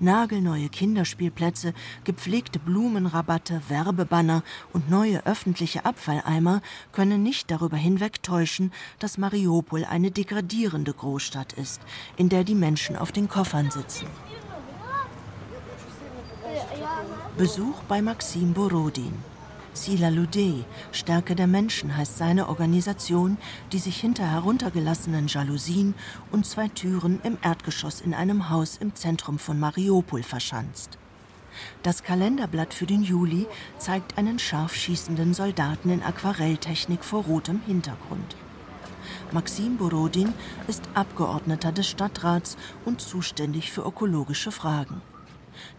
Nagelneue 0.00 0.68
Kinderspielplätze, 0.68 1.74
gepflegte 2.04 2.58
Blumenrabatte, 2.58 3.62
Werbebanner 3.68 4.42
und 4.72 4.90
neue 4.90 5.24
öffentliche 5.26 5.84
Abfalleimer 5.84 6.62
können 6.92 7.22
nicht 7.22 7.50
darüber 7.50 7.76
hinwegtäuschen, 7.76 8.72
dass 8.98 9.18
Mariupol 9.18 9.84
eine 9.84 10.10
degradierende 10.10 10.92
Großstadt 10.92 11.52
ist, 11.54 11.80
in 12.16 12.28
der 12.28 12.44
die 12.44 12.54
Menschen 12.54 12.96
auf 12.96 13.12
den 13.12 13.28
Koffern 13.28 13.70
sitzen. 13.70 14.06
Besuch 17.36 17.82
bei 17.88 18.00
Maxim 18.00 18.52
Borodin. 18.52 19.33
Sila 19.76 20.08
Ludey, 20.08 20.64
Stärke 20.92 21.34
der 21.34 21.48
Menschen 21.48 21.96
heißt 21.96 22.16
seine 22.16 22.48
Organisation, 22.48 23.36
die 23.72 23.80
sich 23.80 24.00
hinter 24.00 24.24
heruntergelassenen 24.24 25.26
Jalousien 25.26 25.94
und 26.30 26.46
zwei 26.46 26.68
Türen 26.68 27.18
im 27.24 27.38
Erdgeschoss 27.42 28.00
in 28.00 28.14
einem 28.14 28.50
Haus 28.50 28.76
im 28.76 28.94
Zentrum 28.94 29.40
von 29.40 29.58
Mariupol 29.58 30.22
verschanzt. 30.22 30.96
Das 31.82 32.04
Kalenderblatt 32.04 32.72
für 32.72 32.86
den 32.86 33.02
Juli 33.02 33.48
zeigt 33.76 34.16
einen 34.16 34.38
scharf 34.38 34.76
schießenden 34.76 35.34
Soldaten 35.34 35.90
in 35.90 36.04
Aquarelltechnik 36.04 37.02
vor 37.04 37.24
rotem 37.24 37.60
Hintergrund. 37.66 38.36
Maxim 39.32 39.76
Borodin 39.76 40.32
ist 40.68 40.88
Abgeordneter 40.94 41.72
des 41.72 41.88
Stadtrats 41.88 42.56
und 42.84 43.00
zuständig 43.00 43.72
für 43.72 43.82
ökologische 43.82 44.52
Fragen. 44.52 45.02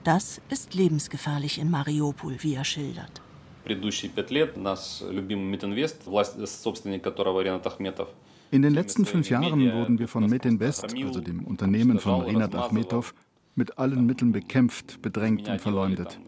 Das 0.03 0.41
ist 0.49 0.73
lebensgefährlich 0.73 1.60
in 1.60 1.71
Mariupol, 1.71 2.36
wie 2.41 2.55
er 2.55 2.65
schildert 2.65 3.24
предыдущие 3.64 4.11
пять 4.11 4.31
лет 4.31 4.57
наш 4.57 5.00
любимый 5.09 5.44
Митинвест, 5.44 6.07
власть, 6.07 6.37
собственник 6.48 7.03
которого 7.03 7.40
Ренат 7.40 7.66
Ахметов, 7.66 8.09
in 8.53 8.62
den 8.62 8.74
letzten 8.74 9.07
fünf 9.07 9.31
Jahren 9.31 9.72
wurden 9.72 10.00
wir 10.00 10.09
von 10.09 10.26
Metinvest, 10.26 10.92
also 10.92 11.20
dem 11.20 11.44
Unternehmen 11.44 12.00
von 12.00 12.22
Renat 12.22 12.53
Achmetov, 12.57 13.14
mit 13.55 13.79
allen 13.79 14.07
Mitteln 14.07 14.33
bekämpft, 14.33 15.00
bedrängt 15.03 15.48
und 15.48 15.61
verleumdet. 15.61 16.18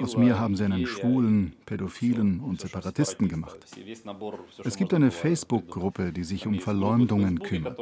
Aus 0.00 0.16
mir 0.16 0.38
haben 0.38 0.56
sie 0.56 0.64
einen 0.64 0.86
Schwulen, 0.86 1.54
Pädophilen 1.66 2.40
und 2.40 2.60
Separatisten 2.60 3.28
gemacht. 3.28 3.58
Es 4.64 4.76
gibt 4.76 4.92
eine 4.92 5.10
Facebook-Gruppe, 5.10 6.12
die 6.12 6.24
sich 6.24 6.46
um 6.46 6.58
Verleumdungen 6.58 7.38
kümmert. 7.38 7.78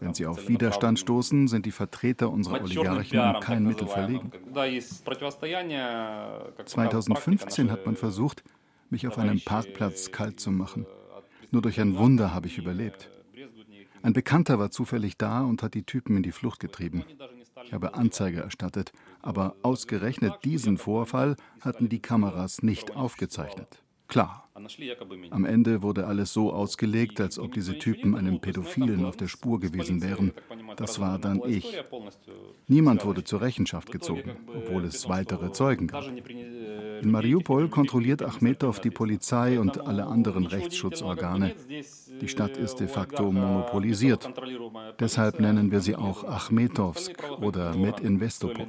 Wenn 0.00 0.14
sie 0.14 0.26
auf 0.26 0.48
Widerstand 0.48 0.98
stoßen, 0.98 1.48
sind 1.48 1.66
die 1.66 1.70
Vertreter 1.70 2.30
unserer 2.30 2.62
Oligarchen 2.62 3.20
um 3.20 3.40
kein 3.40 3.64
Mittel 3.64 3.86
verlegen. 3.88 4.32
2015 6.64 7.70
hat 7.70 7.84
man 7.84 7.96
versucht, 7.96 8.42
mich 8.90 9.06
auf 9.06 9.18
einem 9.18 9.40
Parkplatz 9.40 10.12
kalt 10.12 10.40
zu 10.40 10.50
machen. 10.50 10.86
Nur 11.50 11.62
durch 11.62 11.80
ein 11.80 11.96
Wunder 11.98 12.32
habe 12.32 12.46
ich 12.46 12.58
überlebt. 12.58 13.10
Ein 14.02 14.14
Bekannter 14.14 14.58
war 14.58 14.70
zufällig 14.70 15.16
da 15.16 15.42
und 15.42 15.62
hat 15.62 15.74
die 15.74 15.84
Typen 15.84 16.16
in 16.16 16.22
die 16.22 16.32
Flucht 16.32 16.58
getrieben. 16.58 17.04
Ich 17.64 17.72
habe 17.72 17.94
Anzeige 17.94 18.40
erstattet, 18.40 18.92
aber 19.22 19.56
ausgerechnet 19.62 20.34
diesen 20.44 20.76
Vorfall 20.78 21.36
hatten 21.60 21.88
die 21.88 22.02
Kameras 22.02 22.62
nicht 22.62 22.96
aufgezeichnet 22.96 23.81
Klar. 24.11 24.47
Am 25.29 25.45
Ende 25.45 25.81
wurde 25.83 26.07
alles 26.07 26.33
so 26.33 26.51
ausgelegt, 26.51 27.21
als 27.21 27.37
ob 27.37 27.53
diese 27.53 27.77
Typen 27.77 28.15
einem 28.15 28.39
Pädophilen 28.39 29.05
auf 29.05 29.17
der 29.17 29.27
Spur 29.27 29.59
gewesen 29.59 30.01
wären. 30.01 30.31
Das 30.77 30.99
war 30.99 31.19
dann 31.19 31.41
ich. 31.45 31.77
Niemand 32.67 33.05
wurde 33.05 33.23
zur 33.23 33.41
Rechenschaft 33.41 33.91
gezogen, 33.91 34.31
obwohl 34.47 34.85
es 34.85 35.07
weitere 35.07 35.51
Zeugen 35.51 35.87
gab. 35.87 36.05
In 36.07 37.11
Mariupol 37.11 37.69
kontrolliert 37.69 38.23
Achmetow 38.23 38.79
die 38.79 38.89
Polizei 38.89 39.59
und 39.59 39.79
alle 39.85 40.07
anderen 40.07 40.47
Rechtsschutzorgane. 40.47 41.53
Die 42.21 42.27
Stadt 42.27 42.57
ist 42.57 42.77
de 42.77 42.87
facto 42.87 43.31
monopolisiert. 43.31 44.27
Deshalb 44.99 45.39
nennen 45.39 45.69
wir 45.69 45.81
sie 45.81 45.95
auch 45.95 46.23
Achmetowsk 46.23 47.11
oder 47.41 47.75
Medinvestopol. 47.75 48.65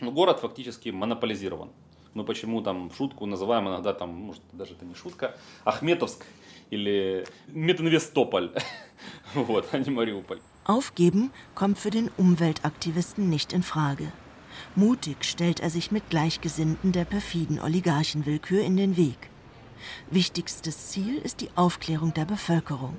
Город 0.00 0.40
фактически 0.40 0.90
монополизирован. 0.90 1.68
Мы 2.16 2.24
почему 2.24 2.60
там 2.60 2.90
шутку 2.92 3.26
называем 3.26 3.68
иногда 3.68 3.92
там, 3.94 4.10
может, 4.10 4.42
даже 4.52 4.74
это 4.74 4.84
не 4.84 4.94
шутка, 4.94 5.36
Ахметовск 5.64 6.24
или 6.70 7.26
Мединвестополь, 7.48 8.52
вот, 9.34 9.68
а 9.72 9.78
не 9.78 9.90
Мариуполь. 9.90 10.40
Aufgeben 10.64 11.30
kommt 11.54 11.78
für 11.78 11.90
den 11.90 12.10
Umweltaktivisten 12.16 13.28
nicht 13.28 13.52
in 13.52 13.62
Frage. 13.62 14.12
Mutig 14.76 15.24
stellt 15.24 15.60
er 15.60 15.70
sich 15.70 15.90
mit 15.90 16.08
Gleichgesinnten 16.10 16.92
der 16.92 17.04
perfiden 17.04 17.58
Oligarchenwillkür 17.58 18.62
in 18.62 18.76
den 18.76 18.96
Weg. 18.96 19.30
Wichtigstes 20.10 20.90
Ziel 20.90 21.18
ist 21.18 21.40
die 21.40 21.50
Aufklärung 21.56 22.14
der 22.14 22.26
Bevölkerung. 22.26 22.96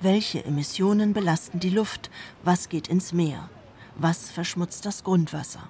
Welche 0.00 0.44
Emissionen 0.44 1.12
belasten 1.12 1.60
die 1.60 1.70
Luft? 1.70 2.10
Was 2.42 2.68
geht 2.68 2.88
ins 2.88 3.12
Meer? 3.12 3.50
Was 3.96 4.30
verschmutzt 4.30 4.86
das 4.86 5.04
Grundwasser? 5.04 5.68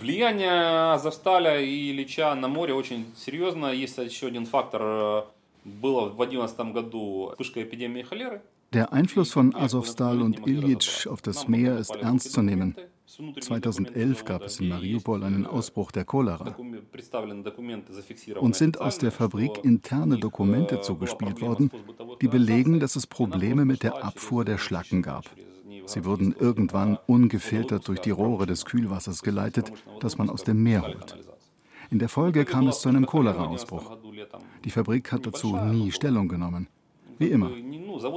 Влияние 0.00 0.92
Азовсталя 0.92 1.60
и 1.60 1.90
Ильича 1.90 2.34
на 2.34 2.48
море 2.48 2.74
очень 2.74 3.06
серьезно. 3.16 3.66
Есть 3.66 3.98
еще 3.98 4.26
один 4.26 4.46
фактор. 4.46 5.26
Было 5.64 6.10
в 6.10 6.16
2011 6.16 6.72
году 6.72 7.30
вспышка 7.32 7.62
эпидемии 7.62 8.02
холеры. 8.02 8.42
Der 8.72 8.92
Einfluss 8.92 9.32
von 9.32 9.54
Azovstal 9.54 10.20
und 10.20 10.46
Ilyich 10.46 11.08
auf 11.08 11.22
das 11.22 11.48
Meer 11.48 11.78
ist 11.78 11.94
ernst 11.96 12.32
zu 12.32 12.42
nehmen. 12.42 12.74
2011 13.06 14.24
gab 14.24 14.42
es 14.42 14.60
in 14.60 14.68
Mariupol 14.68 15.22
einen 15.22 15.46
Ausbruch 15.46 15.92
der 15.92 16.04
Cholera. 16.04 16.56
Und 18.40 18.56
sind 18.56 18.80
aus 18.80 18.98
der 18.98 19.12
Fabrik 19.12 19.64
interne 19.64 20.18
Dokumente 20.18 20.80
zugespielt 20.80 21.40
worden, 21.40 21.70
die 22.20 22.28
belegen, 22.28 22.80
dass 22.80 22.96
es 22.96 23.06
Probleme 23.06 23.64
mit 23.64 23.82
der 23.82 24.04
Abfuhr 24.04 24.44
der 24.44 24.58
Schlacken 24.58 25.02
gab. 25.02 25.24
Sie 25.85 26.05
wurden 26.05 26.35
irgendwann 26.37 26.97
ungefiltert 27.07 27.87
durch 27.87 27.99
die 27.99 28.11
Rohre 28.11 28.45
des 28.45 28.65
Kühlwassers 28.65 29.21
geleitet, 29.21 29.71
das 29.99 30.17
man 30.17 30.29
aus 30.29 30.43
dem 30.43 30.61
Meer 30.63 30.83
holt. 30.83 31.17
In 31.89 31.99
der 31.99 32.09
Folge 32.09 32.45
kam 32.45 32.67
es 32.67 32.79
zu 32.79 32.89
einem 32.89 33.05
Cholera-Ausbruch. 33.05 33.97
Die 34.63 34.69
Fabrik 34.69 35.11
hat 35.11 35.25
dazu 35.25 35.57
nie 35.57 35.91
Stellung 35.91 36.27
genommen. 36.29 36.67
Wie 37.19 37.27
immer. 37.27 37.51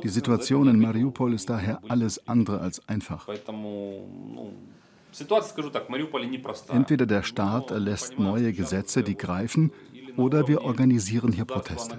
Die 0.03 0.09
Situation 0.09 0.69
in 0.69 0.81
Mariupol 0.81 1.35
ist 1.35 1.51
daher 1.51 1.81
alles 1.89 2.27
andere 2.29 2.61
als 2.61 2.89
einfach. 2.89 3.29
Entweder 6.69 7.07
der 7.07 7.23
Staat 7.23 7.71
erlässt 7.71 8.19
neue 8.19 8.53
Gesetze, 8.53 9.03
die 9.03 9.17
greifen, 9.17 9.73
oder 10.17 10.47
wir 10.49 10.63
organisieren 10.63 11.33
hier 11.33 11.45
Proteste. 11.45 11.99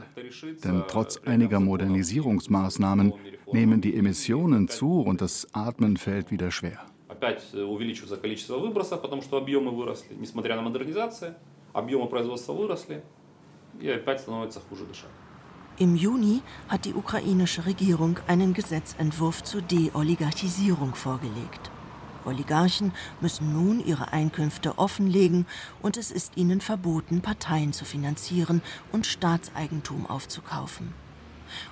Denn 0.64 0.84
trotz 0.88 1.18
einiger 1.26 1.60
Modernisierungsmaßnahmen 1.60 3.14
nehmen 3.53 3.81
die 3.81 3.97
Emissionen 3.97 4.69
zu 4.69 5.01
und 5.01 5.21
das 5.21 5.49
Atmen 5.53 5.97
fällt 5.97 6.31
wieder 6.31 6.51
schwer. 6.51 6.79
Опять 7.09 7.53
увеличивается 7.55 8.17
количество 8.17 8.59
выбросов, 8.59 9.03
потому 9.03 9.21
что 9.23 9.37
объемы 9.37 9.71
выросли, 9.73 10.15
несмотря 10.15 10.57
на 10.57 10.63
модернизацию, 10.63 11.35
объемы 11.73 12.09
производства 12.09 12.53
выросли, 12.53 13.03
и 13.81 13.89
опять 13.91 14.21
становится 14.21 14.61
хуже 14.61 14.85
дышать. 14.87 15.11
Im 15.79 15.97
Juni 15.97 16.43
hat 16.69 16.85
die 16.85 16.93
ukrainische 16.93 17.65
Regierung 17.65 18.19
einen 18.27 18.53
Gesetzentwurf 18.53 19.43
zur 19.43 19.63
Deoligarchisierung 19.63 20.95
vorgelegt. 20.95 21.71
Oligarchen 22.27 22.93
müssen 23.21 23.55
nun 23.55 23.81
ihre 23.85 24.13
Einkünfte 24.13 24.79
offenlegen 24.79 25.47
und 25.81 25.97
es 25.97 26.11
ist 26.11 26.37
ihnen 26.37 26.61
verboten, 26.61 27.23
Parteien 27.23 27.73
zu 27.73 27.87
finanzieren 27.87 28.61
und 28.93 29.07
Staatseigentum 29.07 30.05
aufzukaufen. 30.07 30.93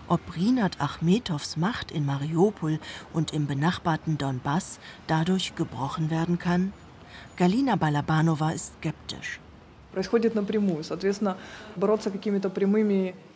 Ob 0.07 0.21
Rinat 0.35 0.79
Achmetows 0.81 1.57
Macht 1.57 1.91
in 1.91 2.05
Mariupol 2.05 2.79
und 3.13 3.33
im 3.33 3.47
benachbarten 3.47 4.17
Donbass 4.17 4.79
dadurch 5.07 5.55
gebrochen 5.55 6.09
werden 6.09 6.39
kann? 6.39 6.73
Galina 7.37 7.75
Balabanova 7.75 8.51
ist 8.51 8.73
skeptisch. 8.79 9.39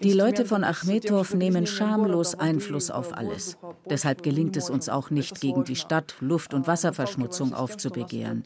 Die 0.01 0.13
Leute 0.13 0.45
von 0.45 0.63
Achmetow 0.63 1.33
nehmen 1.35 1.67
schamlos 1.67 2.35
Einfluss 2.35 2.89
auf 2.89 3.15
alles. 3.15 3.57
Deshalb 3.87 4.23
gelingt 4.23 4.57
es 4.57 4.69
uns 4.69 4.89
auch 4.89 5.11
nicht, 5.11 5.39
gegen 5.39 5.63
die 5.65 5.75
Stadt 5.75 6.15
Luft- 6.19 6.55
und 6.55 6.65
Wasserverschmutzung 6.65 7.53
aufzubegehren. 7.53 8.43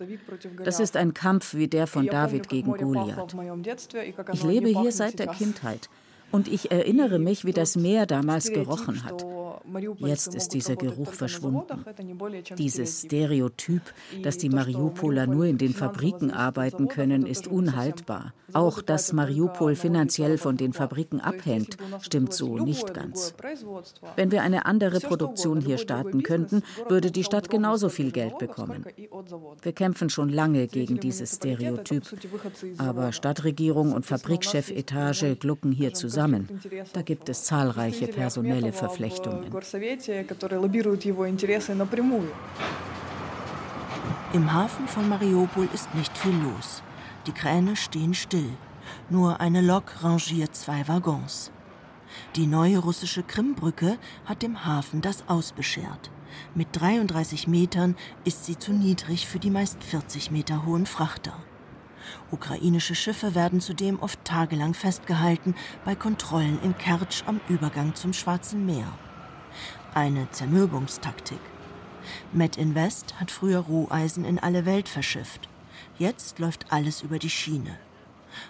Das 0.64 0.82
ist 0.82 0.98
ein 0.98 1.14
Kampf 1.14 1.54
wie 1.54 1.70
der 1.70 1.88
von 1.88 2.06
David 2.06 2.50
gegen 2.50 2.74
Goliath. 2.74 3.34
Ich 4.34 4.44
lebe 4.44 4.68
hier 4.68 4.92
seit 4.92 5.20
der 5.20 5.28
Kindheit. 5.28 5.90
Und 6.32 6.48
ich 6.48 6.72
erinnere 6.72 7.20
mich, 7.20 7.46
wie 7.46 7.54
das 7.54 7.76
Meer 7.76 8.06
damals 8.06 8.52
gerochen 8.52 9.04
hat. 9.04 9.26
Jetzt 9.98 10.34
ist 10.34 10.54
dieser 10.54 10.76
Geruch 10.76 11.14
verschwunden. 11.14 11.86
Dieses 12.58 13.02
Stereotyp, 13.02 13.82
dass 14.24 14.38
die 14.38 14.50
Mariupoler 14.50 15.28
nur 15.28 15.46
in 15.46 15.58
den 15.58 15.74
Fabriken 15.74 16.32
arbeiten 16.32 16.88
können, 16.88 17.26
ist 17.26 17.48
unhaltbar. 17.48 18.34
Auch 18.54 18.82
dass 18.82 19.14
Mariupol 19.14 19.76
finanziell 19.76 20.38
von 20.38 20.58
den 20.58 20.74
Fabriken 20.74 21.22
abhängt, 21.22 21.78
stimmt 22.02 22.34
so 22.34 22.58
nicht 22.58 22.94
ganz. 22.94 23.34
Wenn 24.16 24.32
wir 24.32 24.42
eine 24.42 24.66
andere 24.66 25.00
Produktion 25.00 25.62
hier 25.62 25.78
starten 25.78 26.24
könnten, 26.24 26.64
würde 26.90 27.12
die 27.12 27.24
Stadt 27.24 27.50
genauso 27.50 27.90
viel 27.90 28.12
Geld 28.12 28.38
bekommen. 28.40 28.86
Wir 29.62 29.74
kämpfen 29.74 30.10
schon 30.10 30.30
lange 30.30 30.68
gegen 30.68 31.00
dieses 31.00 31.36
Stereotyp. 31.36 32.04
Aber 32.78 33.12
Stadtregierung 33.12 33.94
und 33.94 34.06
Fabrikchefetage 34.06 35.36
glucken 35.36 35.72
hier 35.72 35.94
zusammen. 35.94 36.21
Da 36.94 37.02
gibt 37.02 37.30
es 37.30 37.44
zahlreiche 37.46 38.08
personelle 38.08 38.74
Verflechtungen. 38.74 39.50
Im 44.34 44.54
Hafen 44.54 44.88
von 44.88 45.10
Mariupol 45.10 45.68
ist 45.74 45.94
nicht 45.94 46.18
viel 46.18 46.36
los. 46.36 46.84
Die 47.28 47.34
Kräne 47.34 47.76
stehen 47.76 48.14
still. 48.14 48.50
Nur 49.10 49.40
eine 49.42 49.62
Lok 49.62 50.04
rangiert 50.04 50.56
zwei 50.56 50.88
Waggons. 50.88 51.52
Die 52.36 52.48
neue 52.48 52.80
russische 52.80 53.24
Krimbrücke 53.24 53.98
hat 54.26 54.42
dem 54.42 54.66
Hafen 54.66 55.02
das 55.02 55.28
Aus 55.28 55.52
beschert. 55.52 56.12
Mit 56.56 56.68
33 56.74 57.48
Metern 57.48 57.96
ist 58.24 58.46
sie 58.46 58.58
zu 58.58 58.72
niedrig 58.74 59.28
für 59.28 59.40
die 59.40 59.52
meist 59.52 59.84
40 59.84 60.32
Meter 60.32 60.66
hohen 60.66 60.86
Frachter. 60.86 61.34
Ukrainische 62.32 62.96
Schiffe 62.96 63.36
werden 63.36 63.62
zudem 63.62 64.00
oft 64.00 64.24
tagelang 64.26 64.74
festgehalten 64.74 65.56
bei 65.86 65.96
Kontrollen 65.96 66.60
in 66.64 66.78
Kertsch 66.78 67.24
am 67.26 67.40
Übergang 67.50 67.96
zum 67.96 68.14
Schwarzen 68.14 68.66
Meer. 68.66 68.92
Eine 69.94 70.30
Zermürbungstaktik. 70.32 71.40
Met 72.34 72.58
Invest 72.58 73.20
hat 73.20 73.32
früher 73.32 73.60
Roheisen 73.60 74.26
in 74.26 74.40
alle 74.40 74.66
Welt 74.66 74.90
verschifft. 74.90 75.48
Jetzt 75.98 76.40
läuft 76.40 76.72
alles 76.72 77.02
über 77.02 77.20
die 77.20 77.30
Schiene. 77.30 77.78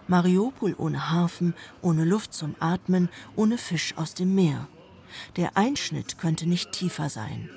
Mariupol 0.07 0.75
ohne 0.77 1.11
Hafen, 1.11 1.53
ohne 1.81 2.05
Luft 2.05 2.33
zum 2.33 2.55
Atmen, 2.59 3.09
ohne 3.35 3.57
Fisch 3.57 3.93
aus 3.97 4.13
dem 4.13 4.35
Meer. 4.35 4.67
Der 5.35 5.57
Einschnitt 5.57 6.17
könnte 6.17 6.47
nicht 6.47 6.71
tiefer 6.71 7.09
sein. 7.09 7.49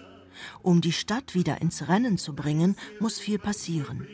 Um 0.62 0.82
die 0.82 0.92
Stadt 0.92 1.36
wieder 1.36 1.62
ins 1.62 1.88
Rennen 1.88 2.18
zu 2.18 2.34
bringen, 2.34 2.76
muss 3.00 3.20
viel 3.20 3.40
passieren. 3.40 4.08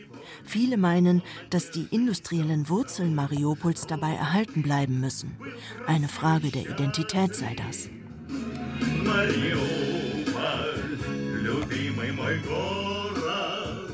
Viele 0.44 0.76
meinen, 0.76 1.22
dass 1.50 1.70
die 1.70 1.86
industriellen 1.90 2.68
Wurzeln 2.68 3.14
Mariupols 3.14 3.86
dabei 3.86 4.14
erhalten 4.14 4.62
bleiben 4.62 5.00
müssen. 5.00 5.36
Eine 5.86 6.08
Frage 6.08 6.50
der 6.50 6.68
Identität 6.68 7.34
sei 7.34 7.54
das. 7.54 7.88
Mariupol, 9.04 10.34
любимый 11.42 12.12
мой 12.12 12.38
город, 12.40 13.92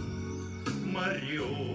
Mariupol. 0.91 1.66